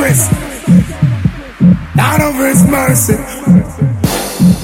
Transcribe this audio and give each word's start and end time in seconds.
Twist. 0.00 0.32
Out 1.98 2.20
of 2.22 2.34
His 2.36 2.64
mercy. 2.64 3.18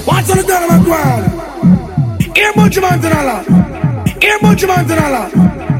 Watch 0.07 0.29
on 0.31 0.37
the 0.37 0.45
turn 0.47 0.63
of 0.63 0.69
my 0.73 0.83
ground. 0.83 1.23
Ear 2.35 2.53
bunch 2.55 2.77
of 2.77 2.83
Antonella. 2.83 4.23
Ear 4.23 4.39
bunch 4.41 4.63
of 4.63 4.69
Antonella. 4.69 5.76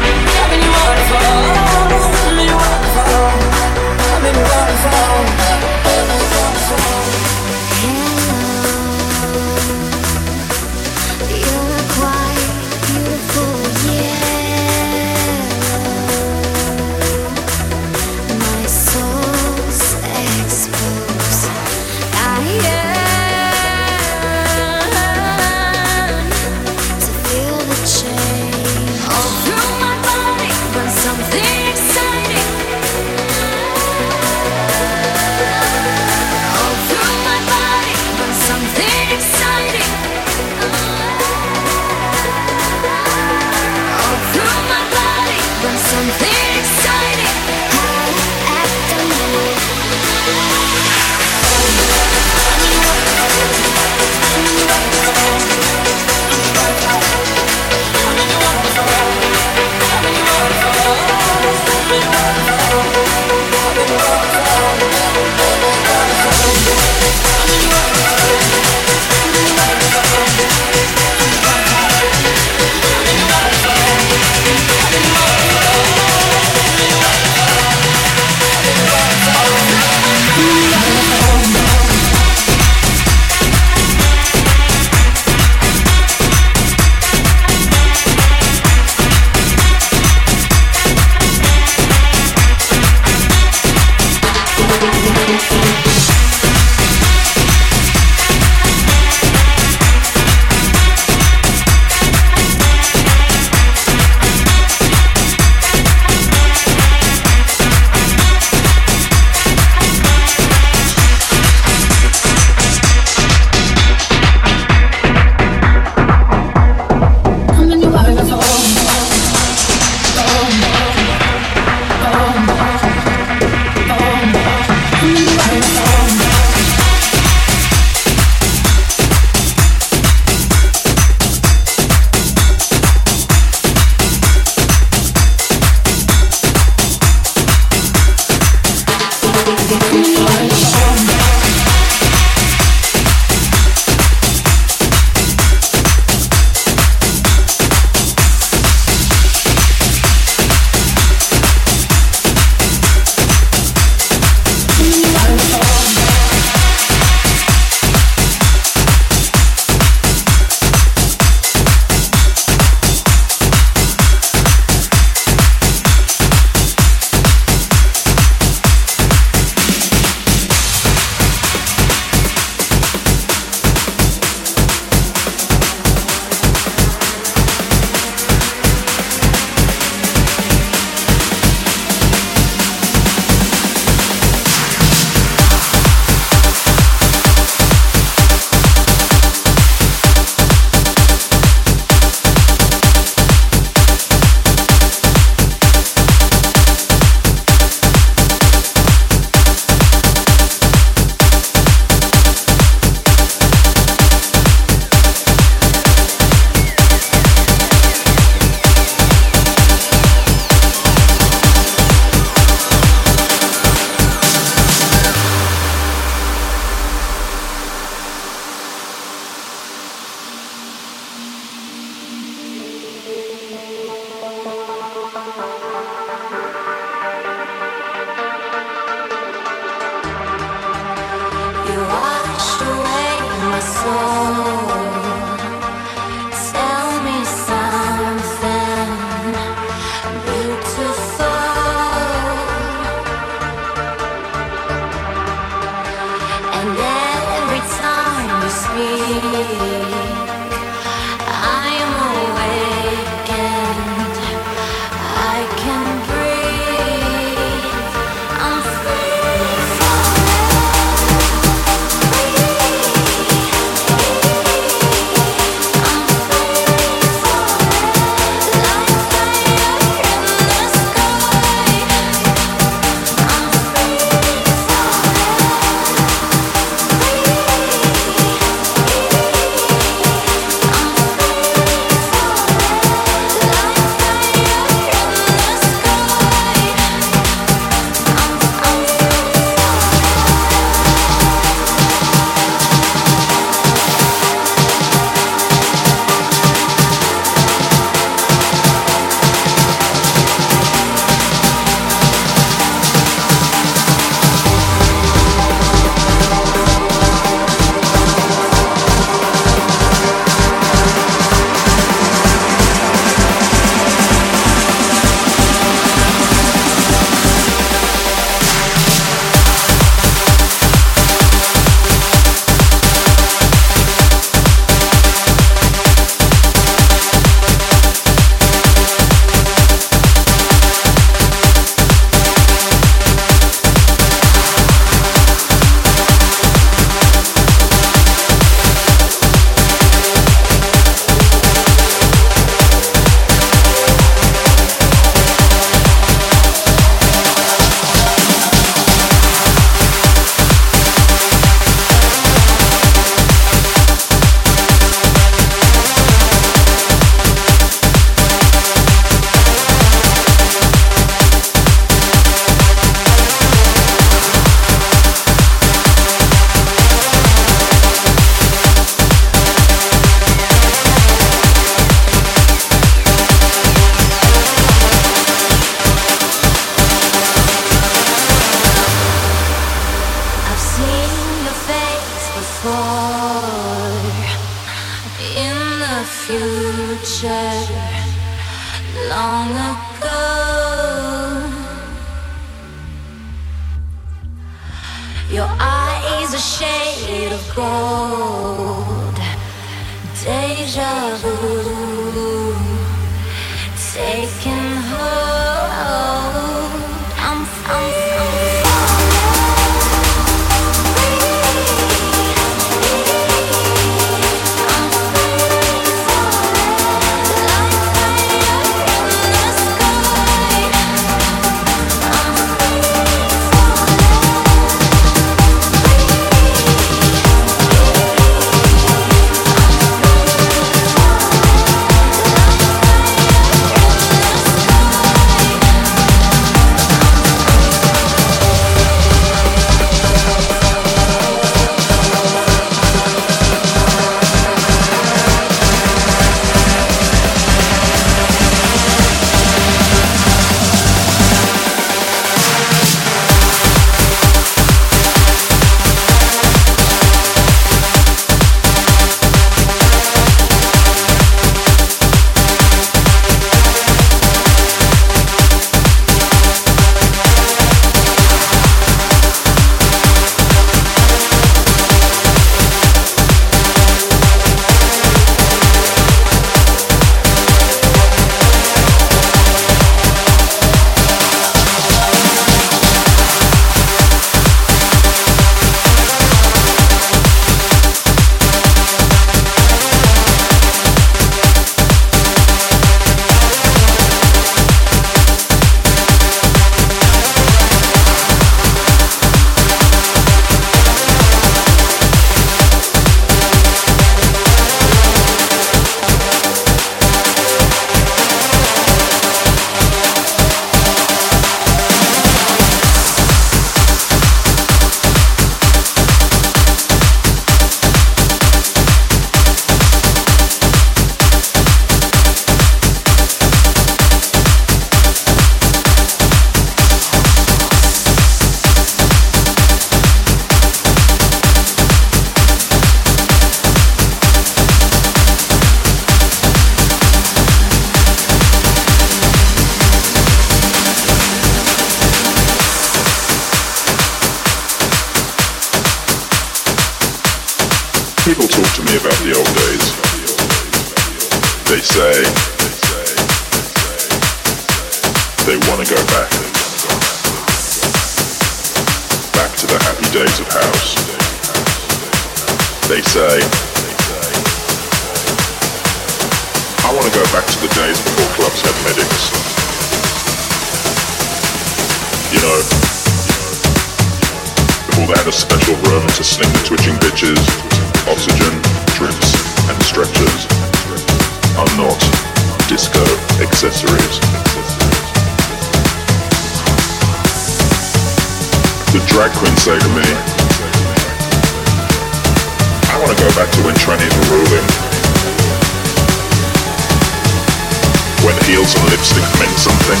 lipstick 598.98 599.22
meant 599.38 599.58
something. 599.58 600.00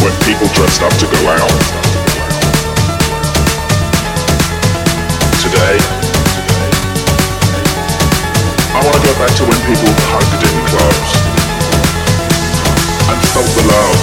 When 0.00 0.14
people 0.24 0.48
dressed 0.56 0.80
up 0.80 0.92
to 0.96 1.06
go 1.12 1.20
out. 1.28 1.60
Today, 5.44 5.76
I 8.72 8.80
want 8.80 8.96
to 8.96 9.02
go 9.04 9.12
back 9.20 9.32
to 9.36 9.44
when 9.44 9.60
people 9.68 9.92
hugged 10.08 10.40
in 10.40 10.56
clubs 10.72 11.12
and 13.12 13.18
felt 13.36 13.50
the 13.60 13.64
love. 13.68 14.00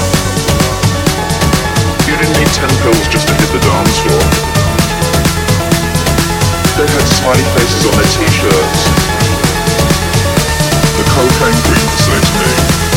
You 2.05 2.13
didn't 2.13 2.37
need 2.37 2.51
ten 2.53 2.69
pills 2.85 3.07
just 3.09 3.25
to 3.27 3.33
hit 3.33 3.49
the 3.57 3.61
dance 3.65 3.97
floor. 4.05 4.21
They 6.77 6.85
had 6.85 7.07
smiley 7.09 7.47
faces 7.57 7.85
on 7.89 7.93
their 7.97 8.05
t-shirts 8.05 9.06
cocaine 11.17 11.61
queen, 11.63 11.89
sex 11.97 12.23
me. 12.37 12.96